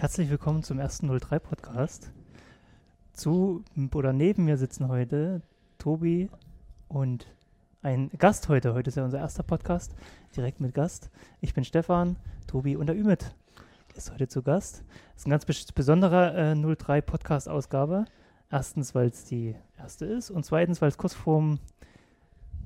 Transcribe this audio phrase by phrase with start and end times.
[0.00, 2.10] Herzlich willkommen zum ersten 03 Podcast.
[3.12, 3.62] Zu
[3.92, 5.42] oder neben mir sitzen heute
[5.76, 6.30] Tobi
[6.88, 7.26] und
[7.82, 8.72] ein Gast heute.
[8.72, 9.94] Heute ist ja unser erster Podcast,
[10.34, 11.10] direkt mit Gast.
[11.42, 12.16] Ich bin Stefan,
[12.46, 13.34] Tobi und der Ümit
[13.94, 14.84] ist heute zu Gast.
[15.12, 18.06] Das ist eine ganz besondere äh, 03 Podcast-Ausgabe.
[18.50, 21.58] Erstens, weil es die erste ist und zweitens, weil es kurz vorm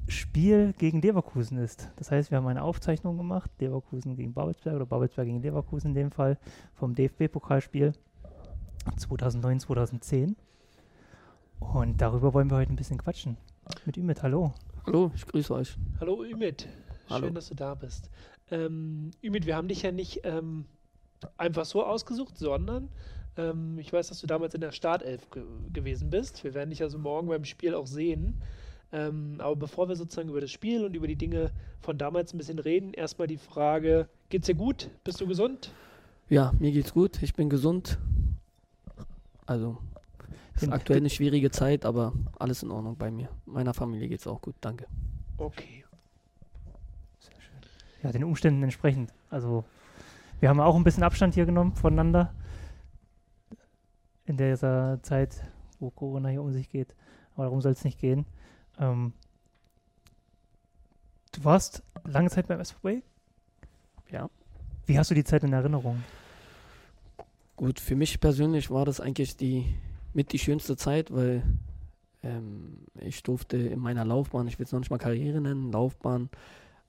[0.08, 1.90] Spiel gegen Leverkusen ist.
[1.96, 5.94] Das heißt, wir haben eine Aufzeichnung gemacht, Leverkusen gegen Babelsberg oder Babelsberg gegen Leverkusen in
[5.94, 6.38] dem Fall,
[6.74, 7.92] vom DFB-Pokalspiel
[8.96, 10.36] 2009, 2010.
[11.58, 13.38] Und darüber wollen wir heute ein bisschen quatschen.
[13.86, 14.52] Mit Ümit, hallo.
[14.86, 15.76] Hallo, ich grüße euch.
[15.98, 16.68] Hallo Ümit,
[17.08, 17.26] Hallo.
[17.26, 18.10] schön, dass du da bist.
[18.50, 20.66] Ähm, Ümit, wir haben dich ja nicht ähm,
[21.38, 22.90] einfach so ausgesucht, sondern
[23.38, 26.44] ähm, ich weiß, dass du damals in der Startelf ge gewesen bist.
[26.44, 28.42] Wir werden dich also morgen beim Spiel auch sehen.
[28.94, 32.38] Ähm, aber bevor wir sozusagen über das Spiel und über die Dinge von damals ein
[32.38, 34.88] bisschen reden, erstmal die Frage: Geht's dir gut?
[35.02, 35.72] Bist du gesund?
[36.28, 37.98] Ja, mir geht's gut, ich bin gesund.
[39.46, 39.78] Also,
[40.54, 43.28] es ist aktuell eine schwierige Zeit, aber alles in Ordnung bei mir.
[43.46, 44.86] Meiner Familie geht's auch gut, danke.
[45.38, 45.84] Okay.
[47.18, 47.58] Sehr schön.
[48.04, 49.12] Ja, den Umständen entsprechend.
[49.28, 49.64] Also,
[50.38, 52.32] wir haben auch ein bisschen Abstand hier genommen voneinander.
[54.24, 55.42] In dieser Zeit,
[55.80, 56.94] wo Corona hier um sich geht.
[57.34, 58.24] Aber darum soll es nicht gehen.
[58.78, 59.12] Ähm,
[61.32, 63.02] du warst lange Zeit beim SVB.
[64.10, 64.28] Ja.
[64.86, 66.02] Wie hast du die Zeit in Erinnerung?
[67.56, 69.74] Gut, für mich persönlich war das eigentlich die
[70.12, 71.42] mit die schönste Zeit, weil
[72.22, 76.30] ähm, ich durfte in meiner Laufbahn, ich will es noch nicht mal Karriere nennen, Laufbahn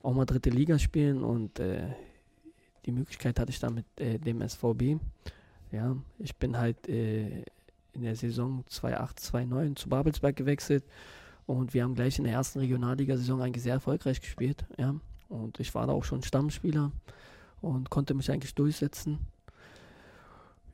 [0.02, 1.88] auch mal dritte Liga spielen und äh,
[2.84, 5.00] die Möglichkeit hatte ich dann mit äh, dem SVB.
[5.72, 7.42] Ja, ich bin halt äh,
[7.92, 10.84] in der Saison 2008, 2009 zu Babelsberg gewechselt
[11.46, 14.64] und wir haben gleich in der ersten Regionalligasaison eigentlich sehr erfolgreich gespielt.
[14.78, 14.94] Ja,
[15.28, 16.92] und ich war da auch schon Stammspieler
[17.60, 19.18] und konnte mich eigentlich durchsetzen.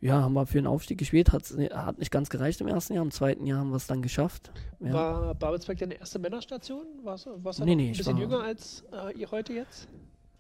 [0.01, 3.05] Ja, haben wir für den Aufstieg gespielt, hat's, hat nicht ganz gereicht im ersten Jahr,
[3.05, 4.51] im zweiten Jahr haben wir es dann geschafft.
[4.81, 4.93] Ja.
[4.93, 6.85] War Babelsberg deine erste Männerstation?
[7.05, 9.87] Warst, du- warst du Nee, nee, ein bisschen jünger als äh, ihr heute jetzt?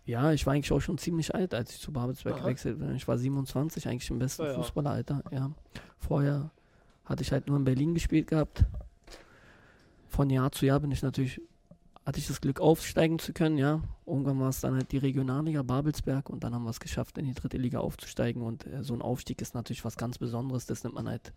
[0.04, 2.42] Ja, ich war eigentlich auch schon ziemlich alt, als ich zu Babelsberg Aha.
[2.42, 2.96] gewechselt bin.
[2.96, 4.54] Ich war 27, eigentlich im besten ja.
[4.54, 5.22] Fußballeralter.
[5.30, 5.52] Ja.
[6.00, 6.50] Vorher
[7.04, 8.64] hatte ich halt nur in Berlin gespielt gehabt.
[10.12, 11.40] Von Jahr zu Jahr bin ich natürlich,
[12.04, 13.80] hatte ich das Glück aufsteigen zu können, ja.
[14.04, 17.24] Irgendwann war es dann halt die Regionalliga Babelsberg und dann haben wir es geschafft, in
[17.24, 18.42] die dritte Liga aufzusteigen.
[18.42, 21.32] Und äh, so ein Aufstieg ist natürlich was ganz Besonderes, das nimmt man halt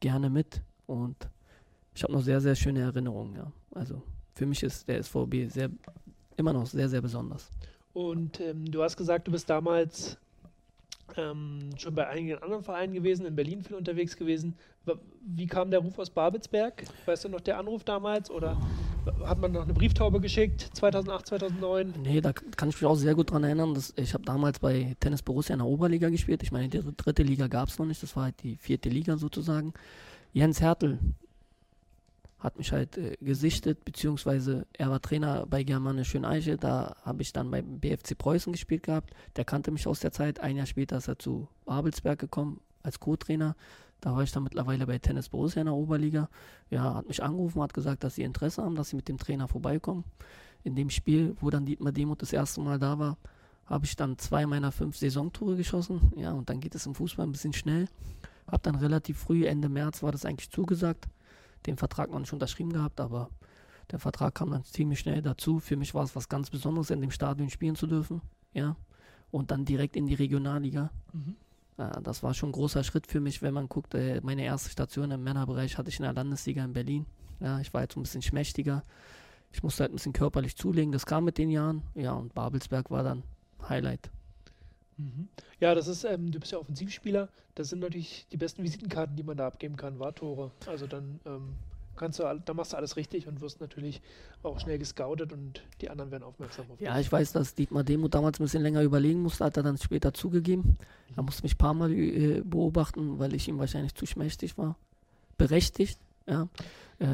[0.00, 0.62] gerne mit.
[0.86, 1.28] Und
[1.94, 3.52] ich habe noch sehr, sehr schöne Erinnerungen, ja.
[3.70, 4.02] Also
[4.34, 5.70] für mich ist der SVB sehr,
[6.36, 7.50] immer noch sehr, sehr besonders.
[7.92, 10.18] Und ähm, du hast gesagt, du bist damals
[11.16, 14.56] ähm, schon bei einigen anderen Vereinen gewesen, in Berlin viel unterwegs gewesen.
[15.22, 16.84] Wie kam der Ruf aus Babelsberg?
[17.06, 18.30] Weißt du noch der Anruf damals?
[18.30, 18.56] Oder
[19.24, 21.94] hat man noch eine Brieftaube geschickt, 2008, 2009?
[22.02, 23.74] Nee, da kann ich mich auch sehr gut dran erinnern.
[23.74, 26.42] Dass ich habe damals bei Tennis Borussia in der Oberliga gespielt.
[26.42, 28.02] Ich meine, die dr- dritte Liga gab es noch nicht.
[28.02, 29.74] Das war halt die vierte Liga sozusagen.
[30.32, 30.98] Jens Hertel
[32.38, 36.56] hat mich halt äh, gesichtet, beziehungsweise er war Trainer bei Germane Schöneiche.
[36.56, 39.12] Da habe ich dann beim BFC Preußen gespielt gehabt.
[39.36, 40.40] Der kannte mich aus der Zeit.
[40.40, 43.56] Ein Jahr später ist er zu Babelsberg gekommen als Co-Trainer.
[44.00, 46.28] Da war ich dann mittlerweile bei Tennis Borussia in der Oberliga.
[46.70, 49.48] Ja, hat mich angerufen, hat gesagt, dass sie Interesse haben, dass sie mit dem Trainer
[49.48, 50.04] vorbeikommen.
[50.62, 53.16] In dem Spiel, wo dann Dietmar Demuth das erste Mal da war,
[53.66, 56.12] habe ich dann zwei meiner fünf Saisontore geschossen.
[56.16, 57.88] Ja, und dann geht es im Fußball ein bisschen schnell.
[58.46, 61.08] Hab dann relativ früh, Ende März, war das eigentlich zugesagt.
[61.66, 63.30] Den Vertrag noch nicht unterschrieben gehabt, aber
[63.90, 65.60] der Vertrag kam dann ziemlich schnell dazu.
[65.60, 68.20] Für mich war es was ganz Besonderes, in dem Stadion spielen zu dürfen.
[68.52, 68.76] Ja.
[69.30, 70.90] Und dann direkt in die Regionalliga.
[71.12, 71.36] Mhm.
[71.78, 73.94] Ja, das war schon ein großer Schritt für mich, wenn man guckt.
[73.94, 77.06] Äh, meine erste Station im Männerbereich hatte ich in der Landesliga in Berlin.
[77.40, 78.82] Ja, ich war jetzt ein bisschen schmächtiger.
[79.52, 80.92] Ich musste halt ein bisschen körperlich zulegen.
[80.92, 81.82] Das kam mit den Jahren.
[81.94, 83.22] Ja, und Babelsberg war dann
[83.68, 84.10] Highlight.
[84.98, 85.28] Mhm.
[85.60, 87.28] Ja, das ist, ähm, du bist ja Offensivspieler.
[87.54, 90.50] Das sind natürlich die besten Visitenkarten, die man da abgeben kann, war Tore.
[90.66, 91.54] Also dann ähm,
[91.96, 94.00] kannst du, dann machst du alles richtig und wirst natürlich
[94.42, 97.06] auch schnell gescoutet und die anderen werden aufmerksam auf Ja, dich.
[97.06, 100.12] ich weiß, dass Dietmar Demuth damals ein bisschen länger überlegen musste, hat er dann später
[100.14, 100.76] zugegeben.
[101.16, 104.76] Er musste mich ein paar Mal äh, beobachten, weil ich ihm wahrscheinlich zu schmächtig war.
[105.36, 106.48] Berechtigt, ja.
[106.98, 107.06] Äh,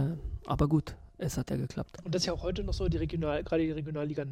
[0.47, 1.99] aber gut, es hat ja geklappt.
[2.05, 4.25] Und das ist ja auch heute noch so, die Regional, gerade die Regionalliga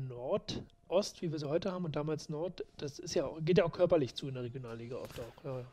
[0.93, 3.65] Nordost, wie wir sie heute haben und damals Nord, das ist ja auch, geht ja
[3.65, 5.44] auch körperlich zu in der Regionalliga oft auch.
[5.44, 5.65] Ja, ja.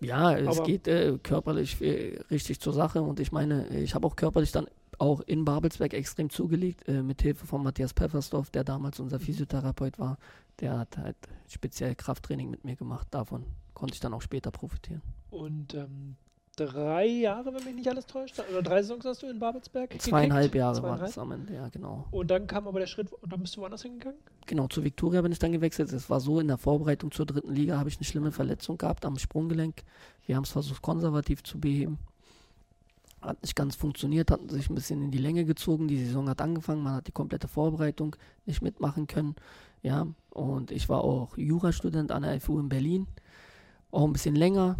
[0.00, 4.06] Ja, es Aber- geht äh, körperlich äh, richtig zur Sache und ich meine, ich habe
[4.06, 4.68] auch körperlich dann
[4.98, 9.98] auch in Babelsberg extrem zugelegt, äh, mit Hilfe von Matthias Pfeffersdorf, der damals unser Physiotherapeut
[9.98, 10.18] war.
[10.60, 11.16] Der hat halt
[11.48, 13.08] speziell Krafttraining mit mir gemacht.
[13.10, 13.44] Davon
[13.74, 15.02] konnte ich dann auch später profitieren.
[15.30, 16.16] Und ähm,
[16.56, 18.40] drei Jahre, wenn mich nicht alles täuscht.
[18.50, 20.54] Oder drei Saisons hast du in Babelsberg Zweieinhalb gekriegt?
[20.56, 21.00] Jahre Zweieinhalb?
[21.00, 22.06] war das am Ende, ja, genau.
[22.10, 24.18] Und dann kam aber der Schritt, und dann bist du woanders hingegangen?
[24.46, 25.92] Genau, zu Viktoria bin ich dann gewechselt.
[25.92, 29.04] Es war so, in der Vorbereitung zur dritten Liga habe ich eine schlimme Verletzung gehabt
[29.04, 29.82] am Sprunggelenk.
[30.26, 31.98] Wir haben es versucht, konservativ zu beheben.
[33.20, 35.88] Hat nicht ganz funktioniert, hat sich ein bisschen in die Länge gezogen.
[35.88, 38.16] Die Saison hat angefangen, man hat die komplette Vorbereitung
[38.46, 39.36] nicht mitmachen können.
[39.82, 43.06] Ja, und ich war auch Jurastudent an der FU in Berlin,
[43.90, 44.76] auch ein bisschen länger.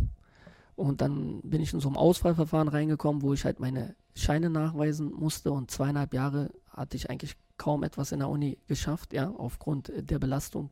[0.76, 5.10] Und dann bin ich in so ein Auswahlverfahren reingekommen, wo ich halt meine Scheine nachweisen
[5.10, 5.50] musste.
[5.50, 10.02] Und zweieinhalb Jahre hatte ich eigentlich kaum etwas in der Uni geschafft, ja, aufgrund äh,
[10.02, 10.70] der Belastung.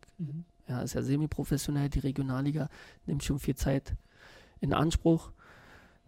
[0.68, 2.68] Ja, ist ja semi-professionell, die Regionalliga
[3.06, 3.96] nimmt schon viel Zeit
[4.60, 5.30] in Anspruch.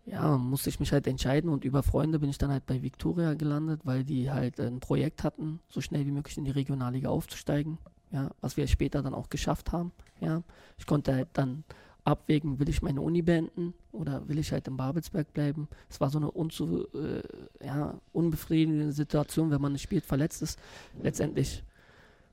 [0.05, 3.35] Ja, musste ich mich halt entscheiden und über Freunde bin ich dann halt bei Viktoria
[3.35, 7.79] gelandet, weil die halt ein Projekt hatten, so schnell wie möglich in die Regionalliga aufzusteigen.
[8.13, 9.93] Ja, was wir später dann auch geschafft haben.
[10.21, 10.43] Ja,
[10.79, 11.65] ich konnte halt dann
[12.07, 15.69] abwägen, will ich meine Uni beenden oder will ich halt in Babelsberg bleiben.
[15.89, 17.23] Es war so eine unzu, äh,
[17.65, 20.59] ja, unbefriedigende Situation, wenn man nicht spielt, verletzt ist.
[21.03, 21.65] Letztendlich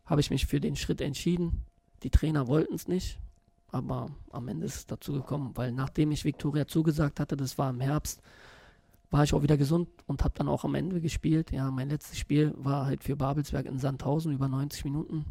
[0.06, 1.64] habe ich mich für den Schritt entschieden.
[2.04, 3.20] Die Trainer wollten es nicht,
[3.72, 7.72] aber am Ende ist es dazu gekommen, weil nachdem ich Viktoria zugesagt hatte, das war
[7.72, 8.22] im Herbst,
[9.10, 11.52] war ich auch wieder gesund und habe dann auch am Ende gespielt.
[11.52, 15.26] Ja, mein letztes Spiel war halt für Babelsberg in Sandhausen über 90 Minuten.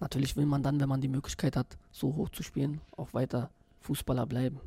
[0.00, 3.50] Natürlich will man dann, wenn man die Möglichkeit hat, so hoch zu spielen, auch weiter
[3.80, 4.60] Fußballer bleiben.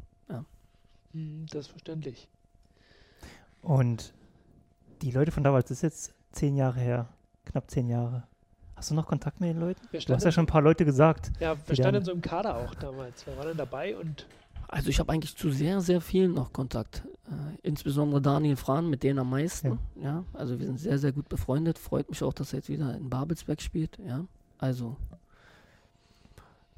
[1.13, 2.27] Hm, das ist verständlich.
[3.61, 4.13] Und
[5.01, 7.09] die Leute von damals, das ist jetzt zehn Jahre her,
[7.45, 8.27] knapp zehn Jahre.
[8.75, 9.81] Hast du noch Kontakt mit den Leuten?
[9.91, 11.31] Du hast ja schon ein paar Leute gesagt.
[11.39, 13.25] ja, die wer stand dann- denn so im Kader auch damals?
[13.25, 13.97] Wer war denn dabei?
[13.97, 14.25] Und
[14.67, 17.03] Also ich habe eigentlich zu sehr, sehr vielen noch Kontakt.
[17.27, 19.79] Äh, insbesondere Daniel Frahn, mit denen am meisten.
[20.01, 20.23] Ja.
[20.33, 21.79] also wir sind sehr, sehr gut befreundet.
[21.79, 23.97] Freut mich auch, dass er jetzt wieder in Babelsberg spielt.
[24.05, 24.25] Ja,
[24.59, 24.95] also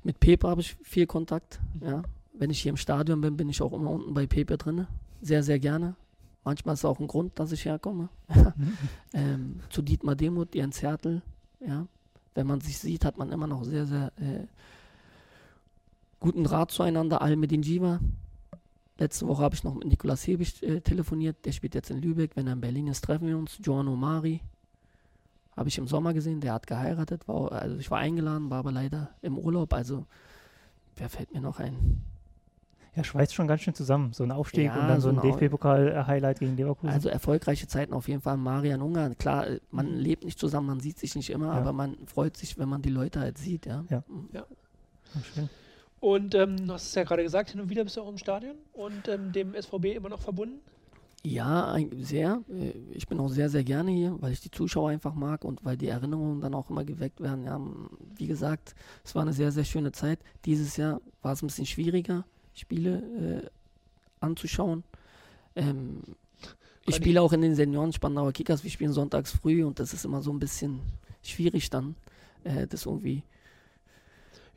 [0.04, 1.60] mit Pepe habe ich viel Kontakt.
[1.82, 2.04] Ja,
[2.34, 4.88] wenn ich hier im Stadion bin, bin ich auch immer unten bei Pepe drin.
[5.22, 5.96] Sehr, sehr gerne.
[6.44, 8.10] Manchmal ist es auch ein Grund, dass ich herkomme.
[8.30, 8.78] Mhm.
[9.14, 11.22] ähm, zu Dietmar Demuth, Jens Hertel,
[11.60, 11.88] ja.
[12.34, 14.48] Wenn man sich sieht, hat man immer noch sehr, sehr äh,
[16.20, 17.22] guten Draht zueinander.
[17.22, 18.00] Almedin Jiva.
[18.98, 21.46] Letzte Woche habe ich noch mit Nikolas Hebig äh, telefoniert.
[21.46, 22.36] Der spielt jetzt in Lübeck.
[22.36, 23.58] Wenn er in Berlin ist, treffen wir uns.
[23.62, 24.40] Giorno Mari.
[25.56, 26.40] Habe ich im Sommer gesehen.
[26.42, 27.28] Der hat geheiratet.
[27.28, 29.74] War, also ich war eingeladen, war aber leider im Urlaub.
[29.74, 30.06] Also,
[30.96, 32.04] wer fällt mir noch ein?
[32.96, 34.12] Ja, schweißt schon ganz schön zusammen.
[34.12, 36.90] So ein Aufstieg Ja, und dann so so ein DFB-Pokal-Highlight gegen Leverkusen.
[36.94, 38.36] Also erfolgreiche Zeiten auf jeden Fall.
[38.36, 40.00] Marian Ungarn, klar, äh, man Mhm.
[40.00, 41.52] lebt nicht zusammen, man sieht sich nicht immer, Ja.
[41.54, 43.86] aber man freut sich, wenn man die Leute halt sieht, ja.
[43.90, 44.04] Ja.
[44.10, 44.28] Mhm.
[44.34, 44.46] Ja,
[45.34, 45.50] schön.
[46.02, 48.18] Und ähm, du hast es ja gerade gesagt, hin und wieder bist du auch im
[48.18, 50.60] Stadion und ähm, dem SVB immer noch verbunden.
[51.24, 52.42] Ja, sehr.
[52.50, 55.64] Äh, Ich bin auch sehr, sehr gerne hier, weil ich die Zuschauer einfach mag und
[55.64, 57.46] weil die Erinnerungen dann auch immer geweckt werden.
[57.46, 57.60] Ja,
[58.16, 60.20] wie gesagt, es war eine sehr, sehr schöne Zeit.
[60.46, 63.50] Dieses Jahr war es ein bisschen schwieriger, Spiele äh,
[64.22, 64.84] anzuschauen.
[65.56, 66.02] Ähm,
[66.86, 68.64] ich spiele auch in den Senioren Spandauer Kickers.
[68.64, 70.82] Wir spielen sonntags früh und das ist immer so ein bisschen
[71.24, 71.96] schwierig dann,
[72.44, 73.24] äh, das irgendwie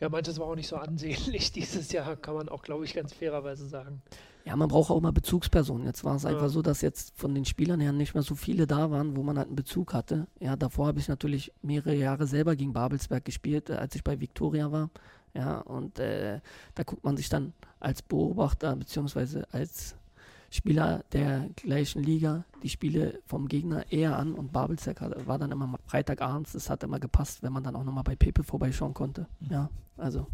[0.01, 3.13] Ja, manches war auch nicht so ansehnlich dieses Jahr, kann man auch, glaube ich, ganz
[3.13, 4.03] fairerweise sagen.
[4.45, 5.87] Ja, man braucht auch immer Bezugspersonen.
[5.87, 6.31] Jetzt war es Ja.
[6.31, 9.23] einfach so, dass jetzt von den Spielern her nicht mehr so viele da waren, wo
[9.23, 10.27] man halt einen Bezug hatte.
[10.39, 14.21] Ja, davor habe ich natürlich mehrere Jahre selber gegen Babelsberg gespielt, äh, als ich bei
[14.21, 14.91] Viktoria war.
[15.33, 16.41] Ja, und äh,
[16.75, 19.97] da guckt man sich dann als Beobachter beziehungsweise als
[20.51, 25.67] Spieler der gleichen Liga die Spiele vom Gegner eher an und Babelsberg war dann immer
[25.67, 26.53] mal Freitagabends.
[26.53, 29.27] Das hat immer gepasst, wenn man dann auch nochmal bei Pepe vorbeischauen konnte.
[29.51, 30.29] Ja, also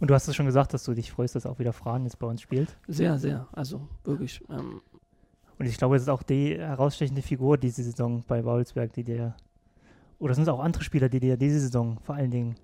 [0.00, 2.18] Und du hast es schon gesagt, dass du dich freust, dass auch wieder Fran jetzt
[2.18, 2.76] bei uns spielt.
[2.88, 4.42] sehr, sehr, also wirklich.
[4.48, 4.80] Ähm,
[5.58, 9.34] Und ich glaube, es ist auch die herausstechende Figur diese Saison bei Babelsberg, die dir.
[10.18, 12.56] Oder sind es auch andere Spieler, die dir diese Saison vor allen Dingen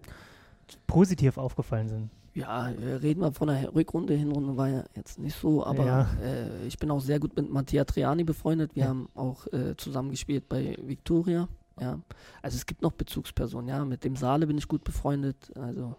[0.87, 2.11] positiv aufgefallen sind?
[2.35, 6.11] Ja, äh, reden wir von der Rückrunde, Hinrunde war ja jetzt nicht so, aber Ja.
[6.23, 8.75] äh, ich bin auch sehr gut mit Mattia Triani befreundet.
[8.75, 8.89] Wir Ja.
[8.91, 11.49] haben auch äh, zusammen gespielt bei Victoria.
[11.81, 11.99] Ja,
[12.43, 13.69] also es gibt noch Bezugspersonen.
[13.69, 15.51] Ja, mit dem Saale bin ich gut befreundet.
[15.57, 15.95] Also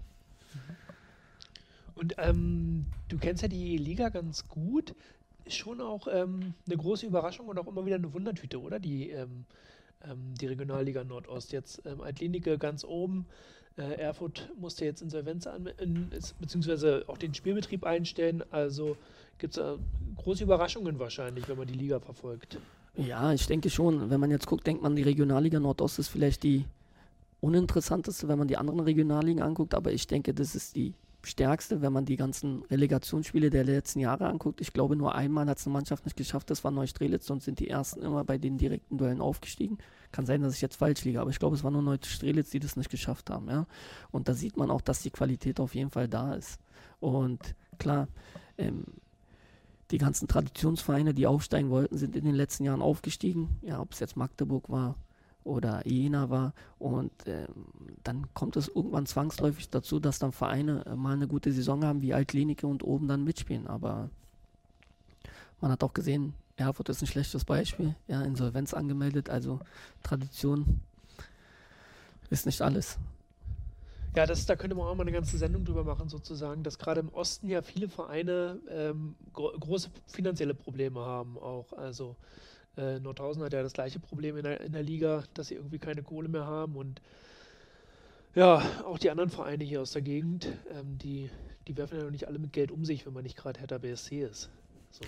[1.98, 4.96] Und ähm, du kennst ja die Liga ganz gut.
[5.46, 8.80] Ist schon auch ähm, eine große Überraschung und auch immer wieder eine Wundertüte, oder?
[8.80, 9.46] Die, ähm,
[10.04, 11.52] ähm, die Regionalliga Nordost.
[11.52, 13.26] Jetzt ähm, Altlinike ganz oben.
[13.78, 18.44] Äh, Erfurt musste jetzt Insolvenz an, in, ist, beziehungsweise auch den Spielbetrieb einstellen.
[18.52, 18.98] Also
[19.38, 19.78] gibt es äh,
[20.18, 22.60] große Überraschungen wahrscheinlich, wenn man die Liga verfolgt.
[22.96, 24.10] ja, ich denke schon.
[24.10, 26.66] Wenn man jetzt guckt, denkt man, die Regionalliga Nordost ist vielleicht die
[27.40, 29.74] uninteressanteste, wenn man die anderen Regionalligen anguckt.
[29.74, 30.94] Aber ich denke, das ist die
[31.28, 34.62] stärkste, wenn man die ganzen Relegationsspiele der letzten Jahre anguckt.
[34.62, 37.60] Ich glaube, nur einmal hat es eine Mannschaft nicht geschafft, das war Neustrelitz, sonst sind
[37.60, 39.78] die ersten immer bei den direkten Duellen aufgestiegen.
[40.12, 42.60] Kann sein, dass ich jetzt falsch liege, aber ich glaube, es war nur Neustrelitz, die
[42.60, 43.50] das nicht geschafft haben.
[43.50, 43.68] Ja?
[44.12, 46.60] Und da sieht man auch, dass die Qualität auf jeden Fall da ist.
[47.00, 48.08] Und klar,
[48.58, 48.86] ähm,
[49.92, 53.60] die ganzen Traditionsvereine, die aufsteigen wollten, sind in den letzten Jahren aufgestiegen.
[53.62, 54.96] Ja, ob es jetzt Magdeburg war
[55.48, 56.54] oder Jena war.
[56.78, 57.48] Und ähm,
[58.04, 62.02] dann kommt es irgendwann zwangsläufig dazu, dass dann Vereine äh, mal eine gute Saison haben,
[62.02, 63.68] wie Altklinike und oben dann mitspielen.
[63.68, 64.10] Aber
[65.62, 67.96] man hat auch gesehen, Erfurt ist ein schlechtes Beispiel.
[68.08, 69.60] Ja, Insolvenz angemeldet, also
[70.04, 70.82] Tradition
[72.30, 72.98] ist nicht alles.
[74.16, 77.02] Ja, das, da könnte man auch mal eine ganze Sendung drüber machen, sozusagen, dass gerade
[77.02, 81.72] im Osten ja viele Vereine ähm, gro große finanzielle Probleme haben auch.
[81.74, 82.16] Also
[82.78, 85.80] äh, Nordhausen hat ja das gleiche Problem in der, in der Liga, dass sie irgendwie
[85.80, 87.02] keine Kohle mehr haben und
[88.36, 91.30] ja, auch die anderen Vereine hier aus der Gegend, ähm, die,
[91.68, 93.80] die werfen ja noch nicht alle mit Geld um sich, wenn man nicht gerade Hertha
[93.80, 94.50] BSC ist.
[94.92, 95.06] So.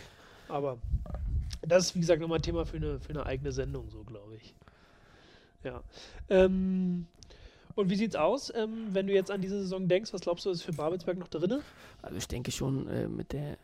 [0.48, 0.80] Aber
[1.62, 4.36] das ist, wie gesagt, nochmal ein Thema für eine, für eine eigene Sendung, so glaube
[4.36, 4.56] ich.
[5.64, 5.84] Ja.
[6.30, 7.06] Ähm,
[7.76, 10.12] und wie sieht's aus, ähm, wenn du jetzt an diese Saison denkst?
[10.12, 11.62] Was glaubst du, ist für Babelsberg noch drin?
[12.02, 13.58] Also ich denke schon äh, mit der.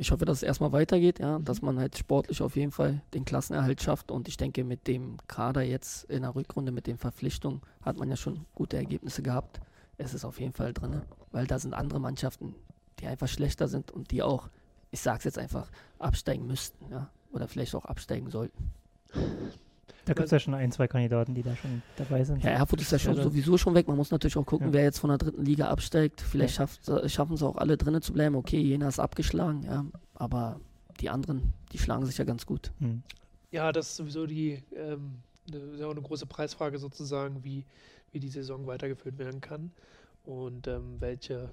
[0.00, 1.44] Ich hoffe, dass es erstmal weitergeht, ja, Mhm.
[1.44, 4.10] dass man halt sportlich auf jeden Fall den Klassenerhalt schafft.
[4.10, 8.08] Und ich denke, mit dem Kader jetzt in der Rückrunde, mit den Verpflichtungen, hat man
[8.08, 9.60] ja schon gute Ergebnisse gehabt.
[9.98, 11.02] Es ist auf jeden Fall drin,
[11.32, 12.54] weil da sind andere Mannschaften,
[12.98, 14.48] die einfach schlechter sind und die auch,
[14.90, 17.10] ich sag's jetzt einfach, absteigen müssten, ja.
[17.32, 18.72] Oder vielleicht auch absteigen sollten.
[20.06, 22.42] Da gibt es ja schon ein, zwei Kandidaten, die da schon dabei sind.
[22.42, 23.86] Ja, Erfurt ist ja schon Also- sowieso schon weg.
[23.88, 24.72] Man muss natürlich auch gucken, Ja.
[24.72, 26.20] wer jetzt von der dritten Liga absteigt.
[26.20, 26.96] Vielleicht Ja.
[26.96, 28.34] äh, schaffen es auch alle drinnen zu bleiben.
[28.34, 29.84] Okay, Jena ist abgeschlagen, ja.
[30.14, 30.58] Aber
[31.00, 32.72] die anderen, die schlagen sich ja ganz gut.
[32.80, 33.02] Hm.
[33.50, 35.16] Ja, das ist sowieso die, ähm,
[35.52, 37.64] eine, eine große Preisfrage sozusagen, wie,
[38.12, 39.70] wie die Saison weitergeführt werden kann
[40.24, 41.50] und ähm, welche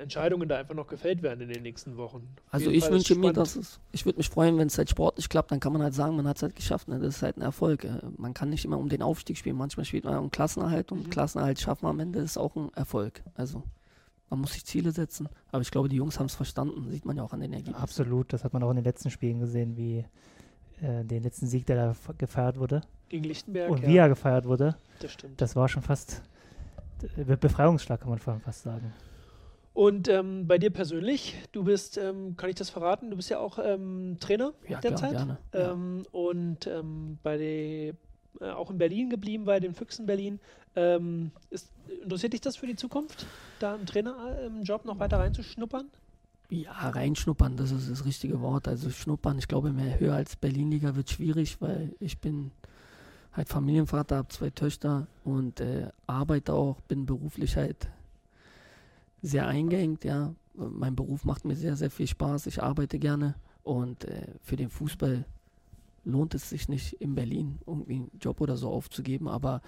[0.00, 2.28] Entscheidungen da einfach noch gefällt werden in den nächsten Wochen.
[2.48, 4.90] Auf Also ich Fall wünsche mir, dass es, ich würde mich freuen, wenn es halt
[4.90, 6.88] sportlich klappt, dann kann man halt sagen, man hat es halt geschafft.
[6.88, 6.98] Ne?
[6.98, 7.84] Das ist halt ein Erfolg.
[7.84, 9.56] Äh, Man kann nicht immer um den Aufstieg spielen.
[9.56, 11.10] Manchmal spielt man um Klassenerhalt und Mhm.
[11.10, 13.22] Klassenerhalt schaffen wir am Ende ist auch ein Erfolg.
[13.36, 13.62] Also
[14.28, 15.28] man muss sich Ziele setzen.
[15.52, 16.90] Aber ich glaube, die Jungs haben es verstanden.
[16.90, 17.80] Sieht man ja auch an den Ergebnissen.
[17.80, 20.04] Absolut, das hat man auch in den letzten Spielen gesehen, wie
[20.82, 22.80] äh, den letzten Sieg, der da gefeiert wurde.
[23.08, 25.40] Gegen Lichtenberg, Und ja, wie er gefeiert wurde, das stimmt.
[25.40, 26.22] das war schon fast
[27.16, 28.92] äh, Be Befreiungsschlag, kann man fa- fast sagen.
[29.80, 33.38] Und ähm, bei dir persönlich, du bist, ähm, kann ich das verraten, du bist ja
[33.38, 35.12] auch ähm, Trainer Ja, klar, derzeit.
[35.12, 35.38] gerne.
[35.54, 35.72] Ja.
[35.72, 37.94] Ähm, und ähm, bei der,
[38.46, 40.38] äh, auch in Berlin geblieben, bei den Füchsen Berlin.
[41.48, 41.72] Ist,
[42.02, 43.26] interessiert dich das für die Zukunft,
[43.58, 45.88] da im Trainerjob noch weiter reinzuschnuppern?
[46.50, 48.68] Ja, reinschnuppern, das ist das richtige Wort.
[48.68, 52.50] Also schnuppern, ich glaube, mehr höher als Berlin-Liga wird schwierig, weil ich bin
[53.32, 57.88] halt Familienvater, habe zwei Töchter und äh, arbeite auch, bin beruflich halt
[59.22, 60.34] sehr eingeengt, ja.
[60.54, 62.46] Mein Beruf macht mir sehr, sehr viel Spaß.
[62.46, 65.24] Ich arbeite gerne und äh, für den Fußball
[66.04, 69.60] lohnt es sich nicht, in Berlin irgendwie einen Job oder so aufzugeben, aber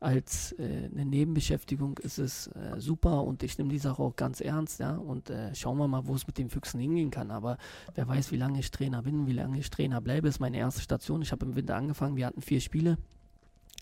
[0.00, 4.40] als äh, eine Nebenbeschäftigung ist es äh, super und ich nehme die Sache auch ganz
[4.40, 4.96] ernst, ja.
[4.96, 7.30] Und äh, schauen wir mal, wo es mit den Füchsen hingehen kann.
[7.30, 7.58] Aber
[7.94, 10.80] wer weiß, wie lange ich Trainer bin, wie lange ich Trainer bleibe, ist meine erste
[10.80, 11.20] Station.
[11.20, 12.96] Ich habe im Winter angefangen, wir hatten vier Spiele.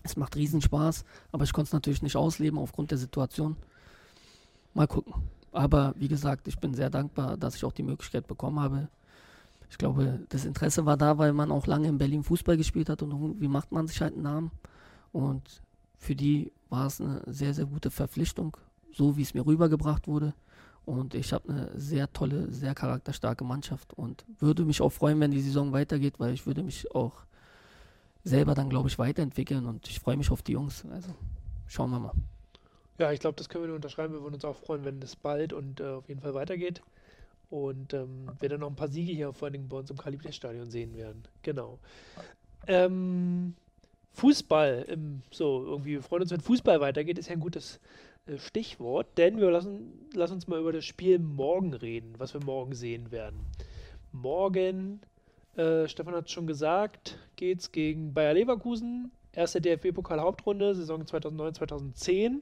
[0.03, 3.55] Es macht riesen Spaß, aber ich konnte es natürlich nicht ausleben aufgrund der Situation.
[4.73, 5.13] Mal gucken.
[5.51, 8.87] Aber wie gesagt, ich bin sehr dankbar, dass ich auch die Möglichkeit bekommen habe.
[9.69, 13.01] Ich glaube, das Interesse war da, weil man auch lange in Berlin Fußball gespielt hat
[13.03, 14.51] und irgendwie macht man sich halt einen Namen.
[15.11, 15.61] Und
[15.97, 18.57] für die war es eine sehr, sehr gute Verpflichtung,
[18.91, 20.33] so wie es mir rübergebracht wurde.
[20.85, 25.31] Und ich habe eine sehr tolle, sehr charakterstarke Mannschaft und würde mich auch freuen, wenn
[25.31, 27.25] die Saison weitergeht, weil ich würde mich auch
[28.23, 30.85] selber dann, glaube ich, weiterentwickeln und ich freue mich auf die Jungs.
[30.91, 31.13] Also
[31.67, 32.13] schauen wir mal.
[32.99, 34.13] Ja, ich glaube, das können wir nur unterschreiben.
[34.13, 36.81] Wir würden uns auch freuen, wenn es bald und äh, auf jeden Fall weitergeht.
[37.49, 39.97] Und ähm, wir dann noch ein paar Siege hier vor allen Dingen bei uns im
[39.97, 41.23] Kalibre-Stadion sehen werden.
[41.41, 41.79] Genau.
[42.67, 43.55] Ähm,
[44.11, 47.79] Fußball, im, so irgendwie, wir freuen uns, wenn Fußball weitergeht, ist ja ein gutes
[48.27, 52.43] äh, Stichwort, denn wir lassen, lassen uns mal über das Spiel morgen reden, was wir
[52.43, 53.39] morgen sehen werden.
[54.11, 54.99] Morgen,
[55.55, 62.41] äh, Stefan hat es schon gesagt, geht es gegen Bayer Leverkusen, erste DFB-Pokal-Hauptrunde, Saison 2009-2010.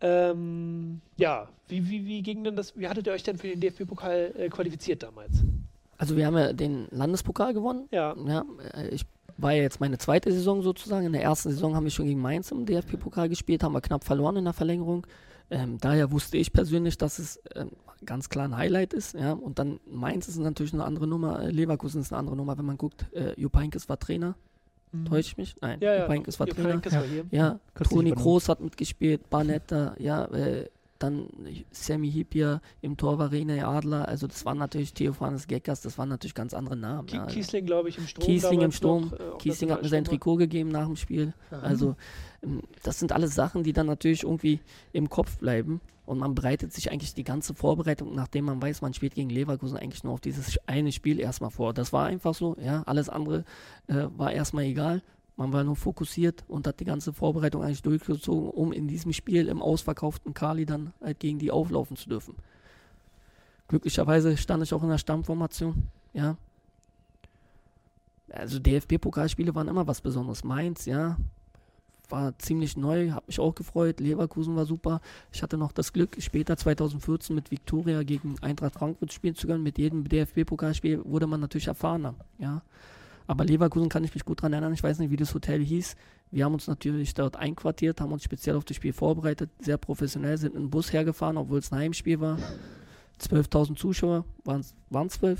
[0.00, 2.76] Ähm, ja, wie, wie, wie ging denn das?
[2.76, 5.42] Wie hattet ihr euch denn für den DFB-Pokal äh, qualifiziert damals?
[5.98, 7.86] Also wir haben ja den Landespokal gewonnen.
[7.90, 9.04] Ja, Ja, äh, ich
[9.36, 11.06] war ja jetzt meine zweite Saison sozusagen.
[11.06, 14.04] In der ersten Saison haben wir schon gegen Mainz im DFB-Pokal gespielt, haben wir knapp
[14.04, 15.06] verloren in der Verlängerung.
[15.50, 17.70] Ähm, daher wusste ich persönlich, dass es ähm,
[18.06, 19.14] ganz klar ein Highlight ist.
[19.14, 19.32] Ja.
[19.32, 22.64] Und dann Mainz ist natürlich eine andere Nummer, äh, Leverkusen ist eine andere Nummer, wenn
[22.64, 23.06] man guckt.
[23.12, 24.36] Äh, Jupp Heynckes war Trainer,
[25.08, 25.56] täusche ich mich?
[25.60, 25.84] Nein, Mhm.
[25.84, 26.00] ja, ja.
[26.02, 26.84] Jupp Heynckes war Trainer.
[26.84, 27.24] War hier.
[27.30, 28.12] Ja, Toni.
[28.12, 30.68] Kroos hat mitgespielt, Barnetta, ja, äh,
[30.98, 31.28] dann
[31.70, 36.10] Sammy Hippier, im Tor war René Adler, also das waren natürlich Theophanes Geckers, das waren
[36.10, 37.06] natürlich ganz andere Namen.
[37.06, 37.24] Ki ja.
[37.24, 38.26] Kiesling, glaube ich, im Sturm.
[38.26, 39.04] Kiesling im Sturm.
[39.04, 40.04] noch, äh, Kiesling hat mir sein.
[40.04, 41.32] Trikot gegeben nach dem Spiel.
[41.50, 41.60] Ja.
[41.60, 41.96] Also
[42.42, 44.60] ähm, das sind alles Sachen, die dann natürlich irgendwie
[44.92, 45.80] im Kopf bleiben.
[46.10, 49.76] Und man bereitet sich eigentlich die ganze Vorbereitung, nachdem man weiß, man spielt gegen Leverkusen,
[49.76, 51.72] eigentlich nur auf dieses eine Spiel erstmal vor.
[51.72, 52.82] Das war einfach so, ja.
[52.82, 53.44] Alles andere
[53.86, 55.02] äh, war erstmal egal.
[55.36, 59.46] Man war nur fokussiert und hat die ganze Vorbereitung eigentlich durchgezogen, um in diesem Spiel
[59.46, 62.34] im ausverkauften Kali dann halt gegen die auflaufen zu dürfen.
[63.68, 66.36] Glücklicherweise stand ich auch in der Stammformation, ja.
[68.32, 70.42] Also DFB-Pokalspiele waren immer was Besonderes.
[70.42, 71.18] Mainz, ja,
[72.10, 74.00] war ziemlich neu, hat mich auch gefreut.
[74.00, 75.00] Leverkusen war super.
[75.32, 79.62] Ich hatte noch das Glück, später 2014 mit Viktoria gegen Eintracht Frankfurt spielen zu können.
[79.62, 82.14] Mit jedem DFB-Pokalspiel wurde man natürlich erfahrener.
[82.38, 82.62] Ja.
[83.26, 84.72] Aber Leverkusen kann ich mich gut daran erinnern.
[84.72, 85.94] Ich weiß nicht, wie das Hotel hieß.
[86.32, 90.36] Wir haben uns natürlich dort einquartiert, haben uns speziell auf das Spiel vorbereitet, sehr professionell,
[90.38, 92.38] sind in den Bus hergefahren, obwohl es ein Heimspiel war.
[93.20, 94.74] 12.000 Zuschauer, waren es
[95.12, 95.38] 12?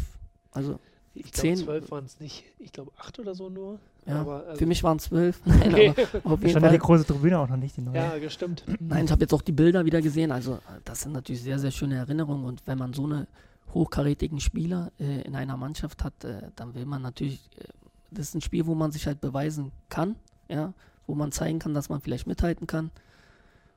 [0.52, 0.78] Also
[1.14, 2.44] Ich Zehn- glaube, zwölf waren es nicht.
[2.58, 3.78] Ich glaube, acht oder so nur.
[4.06, 5.40] Ja, Aber, also- für mich waren es zwölf.
[5.44, 6.06] Nein, Okay.
[6.24, 6.72] aber auf jeden Stand Fall.
[6.72, 7.96] die große Tribüne auch noch nicht, die neue.
[7.96, 8.64] Ja, gestimmt.
[8.80, 10.32] Nein, ich habe jetzt auch die Bilder wieder gesehen.
[10.32, 12.44] Also, das sind natürlich sehr, sehr schöne Erinnerungen.
[12.44, 13.26] Und wenn man so eine
[13.74, 17.64] hochkarätigen Spieler äh, in einer Mannschaft hat, äh, dann will man natürlich, äh,
[18.10, 20.16] das ist ein Spiel, wo man sich halt beweisen kann,
[20.48, 20.72] ja,
[21.06, 22.90] wo man zeigen kann, dass man vielleicht mithalten kann.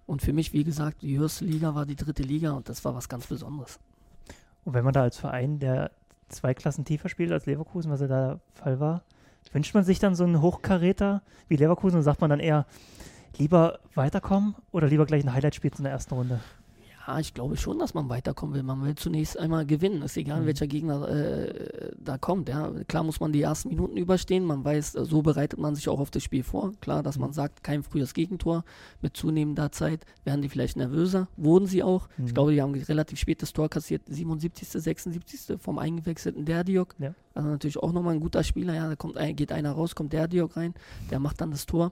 [0.06, 2.96] Und für mich, wie gesagt, die höchste Liga war die dritte Liga und das war
[2.96, 3.80] was ganz Besonderes.
[4.66, 5.92] Und wenn man da als Verein, der
[6.30, 9.04] zwei Klassen tiefer spielt als Leverkusen, was ja da der Fall war,
[9.52, 12.66] wünscht man sich dann so einen Hochkaräter wie Leverkusen und sagt man dann eher,
[13.38, 16.40] lieber weiterkommen oder lieber gleich ein Highlight spielen in der ersten Runde?
[17.06, 18.64] Ja, ich glaube schon, dass man weiterkommen will.
[18.64, 20.02] Man will zunächst einmal gewinnen.
[20.04, 20.46] Ist egal, Mhm.
[20.46, 22.48] welcher Gegner äh, da kommt.
[22.48, 22.72] Ja.
[22.88, 24.46] Klar muss man die ersten Minuten überstehen.
[24.46, 26.72] Man weiß, äh, so bereitet man sich auch auf das Spiel vor.
[26.80, 27.34] Klar, dass man Mhm.
[27.34, 28.64] sagt, kein frühes Gegentor.
[29.02, 31.28] Mit zunehmender Zeit werden die vielleicht nervöser.
[31.36, 32.08] Wurden sie auch.
[32.18, 32.28] Mhm.
[32.28, 34.04] Ich glaube, die haben relativ spät das Tor kassiert.
[34.08, 35.58] 77., 76.
[35.60, 36.96] vom eingewechselten Derdiok.
[37.00, 37.14] Ja.
[37.34, 38.76] Also natürlich auch nochmal ein guter Spieler.
[38.76, 40.74] Ja, da kommt geht einer raus, kommt Derdiok rein.
[41.12, 41.92] Der macht dann das Tor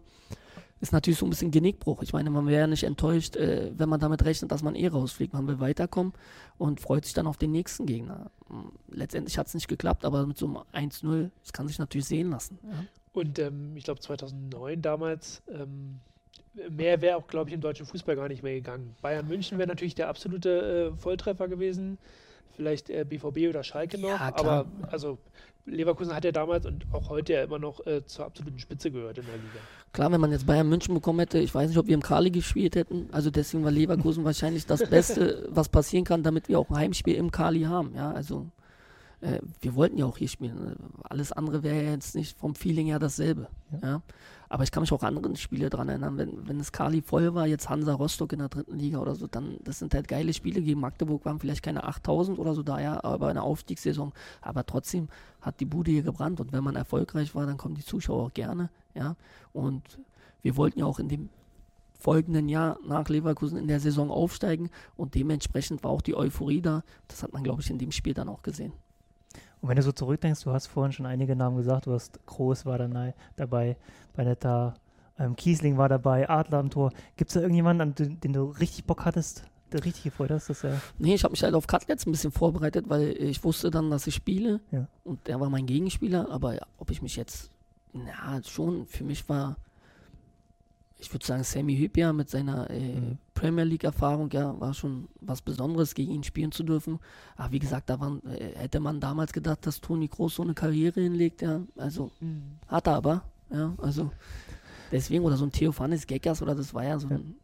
[0.82, 2.02] ist natürlich so ein bisschen Genickbruch.
[2.02, 4.88] Ich meine, man wäre ja nicht enttäuscht, äh, wenn man damit rechnet, dass man eh
[4.88, 5.34] rausfliegt.
[5.34, 6.14] Man will weiterkommen
[6.58, 8.32] und freut sich dann auf den nächsten Gegner.
[8.50, 12.08] M, Letztendlich hat es nicht geklappt, aber mit so einem 1-0, das kann sich natürlich
[12.08, 12.60] sehen lassen.
[12.64, 12.86] Ja.
[13.14, 16.00] Und ähm, ich glaube 2009 damals, ähm,
[16.70, 18.96] mehr wäre auch, glaube ich, im deutschen Fußball gar nicht mehr gegangen.
[19.02, 22.00] Bayern München wäre natürlich der absolute äh, Volltreffer gewesen.
[22.56, 24.10] Vielleicht äh, BVB oder Schalke noch.
[24.10, 25.18] Ja, aber also
[25.66, 29.18] Leverkusen hat ja damals und auch heute ja immer noch äh, zur absoluten Spitze gehört
[29.18, 29.60] in der Liga.
[29.94, 32.32] Klar, wenn man jetzt Bayern München bekommen hätte, ich weiß nicht, ob wir im Kali
[32.32, 33.10] gespielt hätten.
[33.12, 37.16] Also deswegen war Leverkusen wahrscheinlich das Beste, was passieren kann, damit wir auch ein Heimspiel
[37.16, 37.94] im Kali haben.
[37.96, 38.48] Ja, also
[39.22, 40.76] äh, wir wollten ja auch hier spielen.
[41.04, 43.48] Alles andere wäre ja jetzt nicht vom Feeling her dasselbe.
[43.72, 43.88] Ja.
[43.88, 44.02] Ja.
[44.52, 46.18] Aber ich kann mich auch an andere Spiele dran erinnern.
[46.18, 49.26] Wenn, wenn das Kali voll war, jetzt Hansa Rostock in der dritten Liga oder so,
[49.26, 50.62] dann das sind halt geile Spiele.
[50.62, 54.12] Gegen Magdeburg waren vielleicht keine 8000 oder so da, ja, aber eine Aufstiegssaison.
[54.42, 55.08] Aber trotzdem
[55.40, 58.34] hat die Bude hier gebrannt und wenn man erfolgreich war, dann kommen die Zuschauer auch
[58.34, 58.70] gerne.
[58.94, 59.16] Ja.
[59.54, 60.00] Und
[60.42, 61.30] wir wollten ja auch in dem
[61.98, 66.84] folgenden Jahr nach Leverkusen in der Saison aufsteigen und dementsprechend war auch die Euphorie da.
[67.08, 68.74] Das hat man, glaube ich, in dem Spiel dann auch gesehen.
[69.62, 72.66] Und wenn du so zurückdenkst, du hast vorhin schon einige Namen gesagt, du hast Groß
[72.66, 73.78] war dann dabei,
[74.14, 74.74] Banetta,
[75.20, 76.92] ähm, Kiesling war dabei, Adler am Tor.
[77.16, 80.50] Gibt es da irgendjemanden, an den, den du richtig Bock hattest, der richtig gefreut hast,
[80.50, 80.82] dass er.
[80.98, 84.08] Nee, ich habe mich halt auf Cutlets ein bisschen vorbereitet, weil ich wusste dann, dass
[84.08, 84.60] ich spiele.
[84.72, 84.88] Ja.
[85.04, 86.30] Und der war mein Gegenspieler.
[86.30, 87.52] Aber ob ich mich jetzt,
[87.94, 89.58] na, schon, für mich war,
[90.98, 93.18] ich würde sagen, Sammy Hübner mit seiner äh, Mhm.
[93.42, 97.00] Premier League-Erfahrung, ja, war schon was Besonderes, gegen ihn spielen zu dürfen.
[97.36, 100.54] Aber wie gesagt, da waren, äh, hätte man damals gedacht, dass Toni Kroos so eine
[100.54, 101.62] Karriere hinlegt, ja.
[101.76, 102.12] Also,
[102.68, 104.12] hat er aber, ja, also
[104.92, 107.36] deswegen, oder so ein Theophanes Geckers, oder das war ja so ein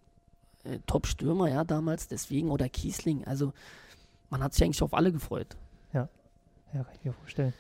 [0.65, 3.53] äh, Top-Stürmer, ja, damals, deswegen, oder Kiesling, also
[4.29, 5.57] man hat sich eigentlich auf alle gefreut.
[6.73, 7.53] Ja, kann ich mir vorstellen.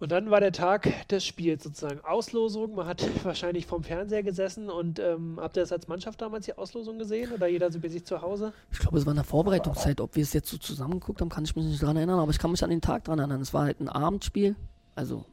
[0.00, 2.00] Und dann war der Tag des Spiels sozusagen.
[2.04, 2.76] Auslosung.
[2.76, 6.56] Man hat wahrscheinlich vom Fernseher gesessen und ähm, habt ihr das als Mannschaft damals die
[6.56, 8.52] Auslosung gesehen oder jeder so bei sich zu Hause?
[8.70, 11.44] Ich glaube, es war in der Vorbereitungszeit, ob wir es jetzt so zusammengeguckt haben, kann
[11.44, 13.40] ich mich nicht dran erinnern, aber ich kann mich an den Tag dran erinnern.
[13.40, 14.54] Es war halt ein Abendspiel,
[14.94, 15.24] also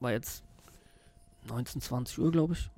[0.00, 0.42] war jetzt
[1.48, 2.70] 19, 20 Uhr, glaube ich.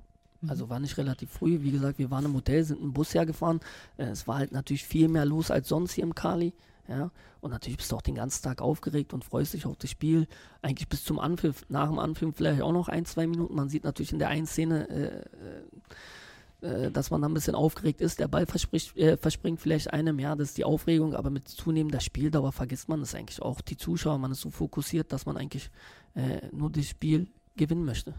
[0.47, 1.61] Also war nicht relativ früh.
[1.61, 3.59] Wie gesagt, wir waren im Hotel, sind im Bus hergefahren.
[3.97, 6.53] Äh, Es war halt natürlich viel mehr los als sonst hier im Kali.
[6.89, 9.91] Ja, und natürlich bist du auch den ganzen Tag aufgeregt und freust dich auf das
[9.91, 10.27] Spiel.
[10.63, 13.53] Eigentlich bis zum Anpfiff, nach dem Anpfiff vielleicht auch noch ein, zwei Minuten.
[13.53, 18.01] Man sieht natürlich in der einen Szene, äh, äh, dass man da ein bisschen aufgeregt
[18.01, 18.19] ist.
[18.19, 18.47] Der Ball
[18.95, 23.03] äh, verspringt vielleicht einem, ja, das ist die Aufregung, aber mit zunehmender Spieldauer vergisst man
[23.03, 23.61] es eigentlich auch.
[23.61, 25.69] Die Zuschauer, man ist so fokussiert, dass man eigentlich
[26.15, 28.15] äh, nur das Spiel gewinnen möchte.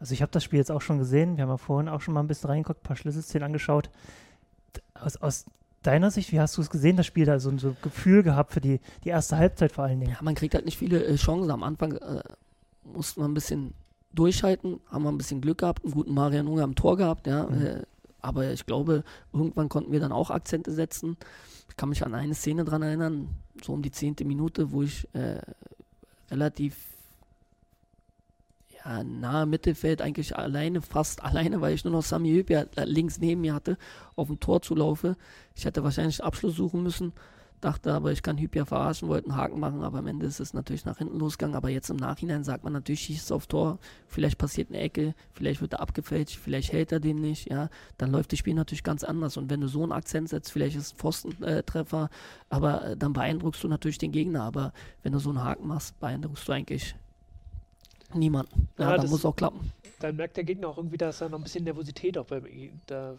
[0.00, 1.36] Also ich habe das Spiel jetzt auch schon gesehen.
[1.36, 3.90] Wir haben ja vorhin auch schon mal ein bisschen reingeguckt, ein paar Schlüsselszenen angeschaut.
[4.94, 5.44] Aus, aus
[5.82, 8.52] deiner Sicht, wie hast du es gesehen, das Spiel da so ein so Gefühl gehabt
[8.52, 10.12] für die, die erste Halbzeit vor allen Dingen?
[10.12, 11.50] Ja, man kriegt halt nicht viele äh, Chancen.
[11.50, 12.22] Am Anfang äh,
[12.84, 13.74] musste man ein bisschen
[14.12, 17.46] durchhalten, haben wir ein bisschen Glück gehabt, einen guten Marian Unger am Tor gehabt, ja.
[17.46, 17.66] Mhm.
[17.66, 17.82] Äh,
[18.20, 21.16] aber ich glaube, irgendwann konnten wir dann auch Akzente setzen.
[21.68, 23.28] Ich kann mich an eine Szene dran erinnern,
[23.62, 25.40] so um die zehnte Minute, wo ich äh,
[26.30, 26.76] relativ
[28.84, 33.40] ja, nahe Mittelfeld eigentlich alleine, fast alleine, weil ich nur noch Sami Hübja links neben
[33.40, 33.78] mir hatte,
[34.16, 35.16] auf dem Tor zulaufe.
[35.54, 37.12] Ich hätte wahrscheinlich Abschluss suchen müssen,
[37.60, 40.52] dachte aber, ich kann Hübja verarschen, wollte einen Haken machen, aber am Ende ist es
[40.52, 41.56] natürlich nach hinten losgegangen.
[41.56, 45.60] Aber jetzt im Nachhinein sagt man natürlich, schießt auf Tor, vielleicht passiert eine Ecke, vielleicht
[45.60, 47.68] wird er abgefälscht, vielleicht hält er den nicht, ja,
[47.98, 49.36] dann läuft das Spiel natürlich ganz anders.
[49.36, 52.10] Und wenn du so einen Akzent setzt, vielleicht ist ein Pfostentreffer,
[52.48, 54.42] aber äh, dann beeindruckst du natürlich den Gegner.
[54.42, 56.96] Aber wenn du so einen Haken machst, beeindruckst du eigentlich
[58.14, 58.68] niemanden.
[58.78, 59.72] Ja, Ja, das- muss auch klappen.
[60.00, 62.44] Dann merkt der Gegner auch irgendwie, dass da noch ein bisschen Nervosität auch beim
[62.86, 63.16] da äh,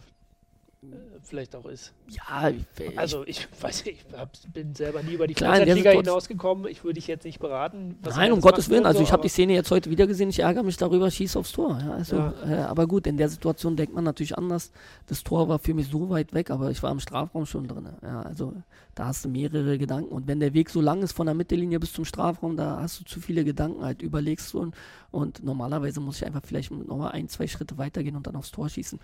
[1.22, 1.92] vielleicht auch ist.
[2.08, 4.04] Ja, ich, Also ich weiß ich
[4.52, 6.66] bin selber nie über die Situation- hinausgekommen.
[6.68, 7.96] Ich würde dich jetzt nicht beraten.
[8.02, 8.86] Nein, um Gottes Willen.
[8.86, 10.28] Also so, ich habe die Szene jetzt heute wieder gesehen.
[10.28, 11.78] Ich ärgere mich darüber, schieß aufs Tor.
[11.80, 12.34] Ja, also, Ja.
[12.46, 14.70] Äh, aber gut, in der Situation denkt man natürlich anders.
[15.06, 17.88] Das Tor war für mich so weit weg, aber ich war im Strafraum schon drin.
[18.02, 18.52] Ja, also
[18.94, 20.12] da hast du mehrere Gedanken.
[20.12, 23.00] Und wenn der Weg so lang ist von der Mittellinie bis zum Strafraum, da hast
[23.00, 24.60] du zu viele Gedanken, halt überlegst du.
[24.60, 24.74] Und,
[25.10, 28.68] und normalerweise muss ich einfach vielleicht nochmal ein, zwei Schritte weitergehen und dann aufs Tor
[28.68, 29.00] schießen.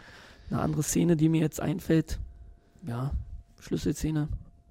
[0.51, 2.19] Eine andere Szene, die mir jetzt einfällt,
[2.87, 3.13] ja,
[3.61, 4.29] Schlüsselszene.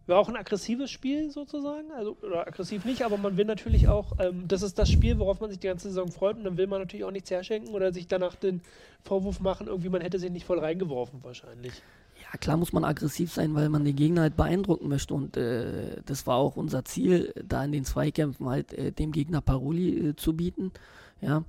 [0.07, 4.13] War auch ein aggressives Spiel sozusagen, also oder aggressiv nicht, aber man will natürlich auch,
[4.19, 6.65] ähm, das ist das Spiel, worauf man sich die ganze Saison freut und dann will
[6.65, 8.61] man natürlich auch nichts herschenken oder sich danach den
[9.03, 11.73] Vorwurf machen, irgendwie man hätte sich nicht voll reingeworfen wahrscheinlich.
[12.21, 15.13] Ja, klar muss man aggressiv sein, weil man den Gegner halt beeindrucken möchte.
[15.13, 19.41] Und äh, das war auch unser Ziel, da in den Zweikämpfen halt äh, dem Gegner
[19.41, 20.71] Paroli äh, zu bieten.
[21.21, 21.43] Ja.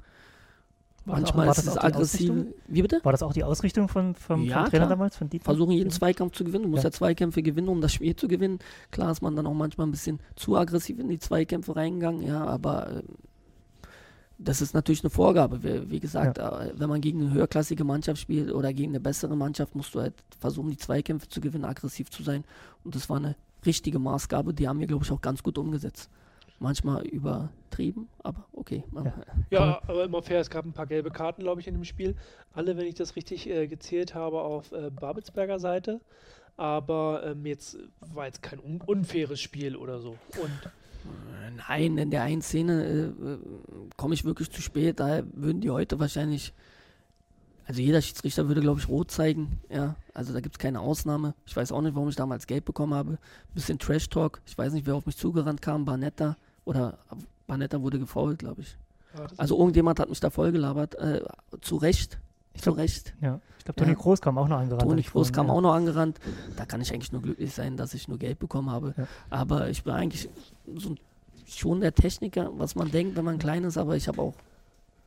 [1.07, 2.31] War das Manchmal war ist das es auch die aggressiv.
[2.31, 2.55] Ausrichtung?
[2.69, 3.01] Wie bitte?
[3.03, 5.31] War das auch die Ausrichtung von, vom, Ja, vom Trainer damals, von?
[5.41, 6.65] Versuchen jeden Zweikampf zu gewinnen.
[6.65, 6.89] Du musst Ja.
[6.91, 6.93] ja.
[6.93, 8.59] Zweikämpfe gewinnen, um das Spiel zu gewinnen.
[8.91, 12.45] Klar ist man dann auch manchmal ein bisschen zu aggressiv in die Zweikämpfe reingegangen, ja,
[12.45, 13.03] aber äh,
[14.39, 15.63] das ist natürlich eine Vorgabe.
[15.63, 19.37] Wie, wie gesagt, äh, wenn man gegen eine höherklassige Mannschaft spielt oder gegen eine bessere
[19.37, 22.45] Mannschaft, musst du halt versuchen, die Zweikämpfe zu gewinnen, aggressiv zu sein.
[22.85, 26.11] Und das war eine richtige Maßgabe, die haben wir, glaube ich, auch ganz gut umgesetzt.
[26.61, 28.85] Manchmal übertrieben, aber okay.
[28.95, 29.15] Ja.
[29.51, 32.15] Ja, aber immer fair, es gab ein paar gelbe Karten, glaube ich, in dem Spiel.
[32.53, 36.01] Alle, wenn ich das richtig äh, gezählt habe, auf äh, Babelsberger Seite.
[36.57, 40.11] Aber ähm, jetzt war jetzt kein un unfaires Spiel oder so.
[40.43, 40.71] Und
[41.69, 43.39] Nein, in der einen Szene äh, äh,
[43.97, 45.01] komme ich wirklich zu spät.
[45.01, 46.53] Daher würden die heute wahrscheinlich.
[47.67, 49.61] Also jeder Schiedsrichter würde, glaube ich, rot zeigen.
[49.69, 51.35] Ja, also da gibt es keine Ausnahme.
[51.47, 53.19] Ich weiß auch nicht, warum ich damals gelb bekommen habe.
[53.55, 54.41] Bisschen Trash-Talk.
[54.45, 55.85] Ich weiß nicht, wer auf mich zugerannt kam.
[55.85, 56.37] Barnetta.
[56.71, 56.99] Oder
[57.49, 58.77] Barnetta wurde gefault, glaube ich.
[59.37, 60.95] Also irgendjemand hat mich da vollgelabert.
[60.95, 61.23] Äh,
[61.61, 62.21] zu Recht.
[62.55, 63.13] Ich Zu glaub- Recht.
[63.21, 63.97] Ja, ich glaube, Toni Ja.
[63.99, 64.83] Kroos kam auch noch angerannt.
[64.89, 65.53] Toni vorhin, kam ja.
[65.53, 66.21] auch noch angerannt.
[66.57, 68.95] Da kann ich eigentlich nur glücklich sein, dass ich nur Geld bekommen habe.
[68.97, 69.07] Ja.
[69.31, 70.29] Aber ich bin eigentlich
[70.77, 70.95] so
[71.47, 74.35] schon der Techniker, was man denkt, wenn man klein ist, aber ich habe auch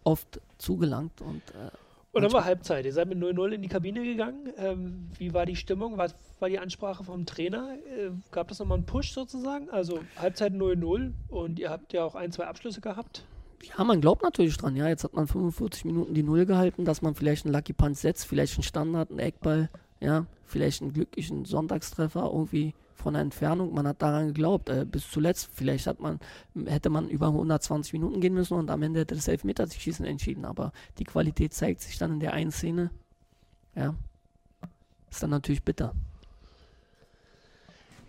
[0.03, 1.69] oft zugelangt und äh,
[2.13, 2.85] Und dann war Halbzeit.
[2.85, 4.53] Ihr seid mit 0-0 in die Kabine gegangen.
[4.57, 5.97] Ähm, wie war die Stimmung?
[5.97, 7.75] Was war die Ansprache vom Trainer?
[7.87, 9.67] Äh, gab das nochmal einen Push sozusagen?
[9.71, 13.25] Also Halbzeit 0-0 und ihr habt ja auch ein, zwei Abschlüsse gehabt.
[13.63, 14.75] ja, man glaubt natürlich dran.
[14.75, 17.97] Ja, jetzt hat man 45 Minuten die Null gehalten, dass man vielleicht einen Lucky Punch
[17.97, 23.73] setzt, vielleicht einen Standard, einen Eckball, ja, vielleicht einen glücklichen Sonntagstreffer irgendwie von der Entfernung.
[23.73, 25.49] Man hat daran geglaubt, äh, bis zuletzt.
[25.53, 26.19] Vielleicht hat man,
[26.65, 30.45] hätte man über 120 Minuten gehen müssen und am Ende hätte das Elfmeterschießen entschieden.
[30.45, 32.89] Aber die Qualität zeigt sich dann in der einen Szene.
[33.75, 33.93] Ja,
[35.11, 35.93] ist dann natürlich bitter.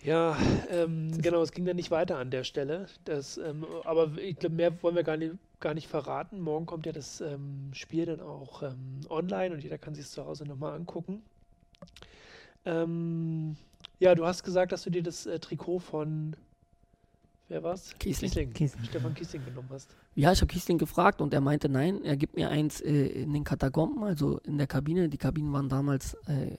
[0.02, 0.36] Ja,
[0.70, 2.86] ähm, genau, es ging dann nicht weiter an der Stelle.
[3.04, 6.40] Das, ähm, aber ich glaube, mehr wollen wir gar nicht, gar nicht verraten.
[6.40, 10.12] Morgen kommt ja das ähm, Spiel dann auch ähm, online und jeder kann sich es
[10.12, 11.22] zu Hause nochmal angucken.
[12.66, 13.56] Ähm,
[14.04, 16.36] ja, du hast gesagt, dass du dir das äh, Trikot von
[17.48, 17.94] wer war's?
[17.98, 18.52] Kiesling.
[18.52, 18.84] Kiesling.
[18.84, 19.96] Stefan Kiesling genommen hast.
[20.14, 23.32] Ja, ich habe Kiesling gefragt und er meinte, nein, er gibt mir eins äh, in
[23.32, 25.08] den Katakomben, also in der Kabine.
[25.08, 26.58] Die Kabinen waren damals äh,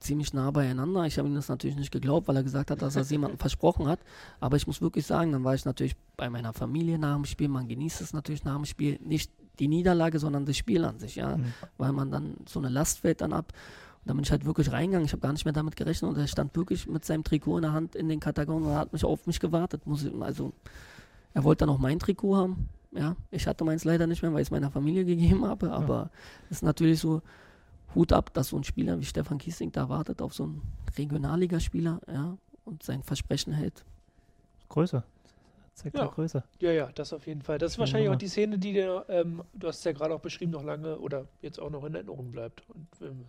[0.00, 1.04] ziemlich nah beieinander.
[1.04, 3.38] Ich habe ihm das natürlich nicht geglaubt, weil er gesagt hat, dass er es jemandem
[3.46, 4.00] versprochen hat.
[4.40, 7.48] Aber ich muss wirklich sagen, dann war ich natürlich bei meiner Familie nach dem Spiel.
[7.48, 8.98] Man genießt es natürlich nach dem Spiel.
[9.04, 11.36] Nicht die Niederlage, sondern das Spiel an sich, ja.
[11.36, 11.52] Mhm.
[11.76, 13.52] Weil man dann so eine Last fällt dann ab.
[14.06, 15.04] Dann bin ich halt wirklich reingegangen.
[15.04, 17.62] Ich habe gar nicht mehr damit gerechnet und er stand wirklich mit seinem Trikot in
[17.62, 19.84] der Hand in den Katakomben und hat mich auf mich gewartet.
[19.84, 20.52] Muss ich, also
[21.34, 22.68] er wollte dann auch mein Trikot haben.
[22.92, 25.72] Ja, ich hatte meins leider nicht mehr, weil ich es meiner Familie gegeben habe.
[25.72, 26.10] Aber
[26.50, 27.20] es ist natürlich so
[27.94, 30.62] Hut ab, dass so ein Spieler wie Stefan Kiesling da wartet auf so einen
[30.96, 33.84] Regionalligaspieler, ja, und sein Versprechen hält.
[34.68, 35.02] Größe.
[35.74, 36.04] Zeigt Ja.
[36.04, 36.10] ja.
[36.10, 36.44] Größe.
[36.60, 37.58] Ja, ja, das auf jeden Fall.
[37.58, 40.20] Das ist wahrscheinlich auch die Szene, die dir, ähm, du hast es ja gerade auch
[40.20, 43.24] beschrieben, noch lange oder jetzt auch noch in Erinnerung bleibt und ähm,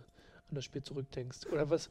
[0.50, 1.46] an das Spiel zurückdenkst.
[1.52, 1.90] Oder was?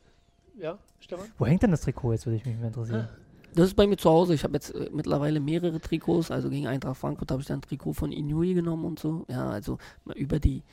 [0.59, 1.27] Ja, Stefan?
[1.37, 3.07] Wo hängt denn das Trikot jetzt, würde ich mich mal interessieren.
[3.53, 4.33] Das ist bei mir zu Hause.
[4.33, 6.31] Ich habe jetzt äh, mittlerweile mehrere Trikots.
[6.31, 9.25] Also gegen Eintracht Frankfurt habe ich dann ein Trikot von Inui genommen und so.
[9.29, 9.77] Ja, also
[10.15, 10.63] über die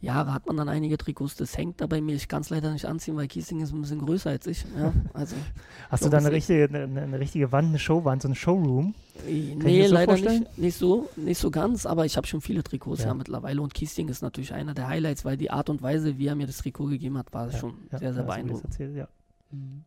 [0.00, 1.34] Jahre hat man dann einige Trikots.
[1.34, 2.14] Das hängt da bei mir.
[2.14, 4.64] Ich kann es leider nicht anziehen, weil Kiesling ist ein bisschen größer als ich.
[4.76, 5.34] Ja, also,
[5.90, 8.94] Hast du da eine richtige, eine, eine, richtige Wand, eine Showwand, so ein Showroom?
[9.26, 13.00] nee, so leider nicht, nicht so, nicht so ganz, aber ich habe schon viele Trikots
[13.00, 13.08] ja.
[13.08, 13.14] ja.
[13.14, 16.36] mittlerweile und Kiesling ist natürlich einer der Highlights, weil die Art und Weise, wie er
[16.36, 18.66] mir das Trikot gegeben hat, war ja, schon sehr, sehr beeindruckend.
[18.66, 19.08] Erzählt, ja.
[19.50, 19.84] Mhm.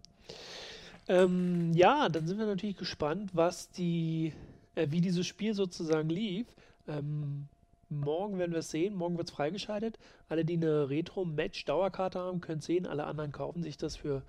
[1.07, 4.33] Ähm, ja, dann sind wir natürlich gespannt, was die,
[4.75, 6.47] äh, wie dieses Spiel sozusagen lief.
[6.87, 7.47] Ähm,
[7.91, 8.95] morgen werden wir es sehen.
[8.95, 9.99] Morgen wird es freigeschaltet.
[10.29, 12.87] Alle, die eine Retro-Match-Dauerkarte haben, können es sehen.
[12.87, 14.23] Alle anderen kaufen sich das für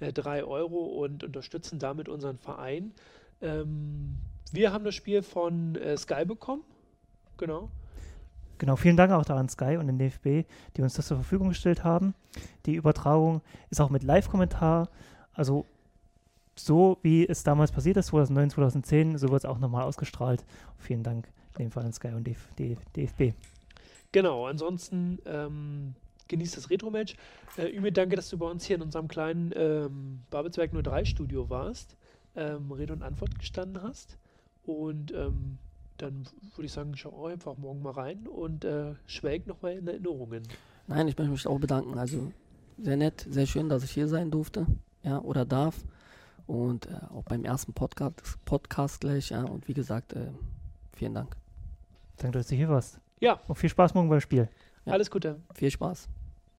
[0.00, 2.92] äh, 3 Euro und unterstützen damit unseren Verein.
[3.40, 4.16] Ähm,
[4.52, 6.62] wir haben das Spiel von äh, Sky bekommen.
[7.36, 7.68] Genau.
[8.58, 11.48] Genau, vielen Dank auch da an Sky und den DFB, die uns das zur Verfügung
[11.48, 12.14] gestellt haben.
[12.66, 14.88] Die Übertragung ist auch mit Live-Kommentar.
[15.32, 15.66] Also
[16.56, 20.44] so wie es damals passiert ist, 2009, 2010, so wird es auch nochmal ausgestrahlt.
[20.78, 22.48] Vielen Dank in dem Fall an Sky und DF
[22.96, 23.34] DFB.
[24.12, 25.94] Genau, ansonsten ähm,
[26.28, 27.16] genießt das Retro-Match.
[27.56, 31.50] Äh, Ümit, danke, dass du bei uns hier in unserem kleinen ähm, Babelsberg 03 Studio
[31.50, 31.96] warst,
[32.36, 34.16] ähm, Rede und Antwort gestanden hast.
[34.64, 35.58] Und ähm,
[35.98, 40.42] dann würde ich sagen, schau einfach morgen mal rein und äh, schwelg nochmal in Erinnerungen.
[40.86, 41.98] Nein, ich möchte mich auch bedanken.
[41.98, 42.32] Also
[42.78, 44.66] sehr nett, sehr schön, dass ich hier sein durfte,
[45.02, 45.84] ja, oder darf.
[46.46, 49.44] Und äh, auch beim ersten Podcast, Podcast gleich, ja.
[49.44, 50.30] Und wie gesagt, äh,
[50.92, 51.36] vielen Dank.
[52.18, 53.00] Danke, dass du hier warst.
[53.20, 53.40] Ja.
[53.48, 54.48] Und viel Spaß morgen beim Spiel.
[54.84, 54.92] Ja.
[54.92, 55.40] Alles Gute.
[55.54, 56.08] Viel Spaß.